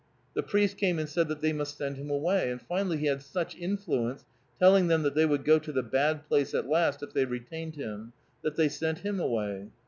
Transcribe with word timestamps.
The 0.33 0.41
priest 0.41 0.77
came 0.77 0.97
and 0.97 1.07
said 1.07 1.27
that 1.27 1.41
they 1.41 1.53
must 1.53 1.77
send 1.77 1.95
him 1.97 2.09
away, 2.09 2.49
and 2.49 2.59
finally 2.59 2.97
he 2.97 3.05
had 3.05 3.21
such 3.21 3.53
influence, 3.55 4.25
telling 4.57 4.87
them 4.87 5.03
that 5.03 5.13
they 5.13 5.27
would 5.27 5.45
go 5.45 5.59
to 5.59 5.71
the 5.71 5.83
bad 5.83 6.25
place 6.27 6.55
at 6.55 6.65
last 6.67 7.03
if 7.03 7.13
they 7.13 7.25
retained 7.25 7.75
him, 7.75 8.11
that 8.41 8.55
they 8.55 8.67
sent 8.67 9.05
him 9.05 9.19
away. 9.19 9.67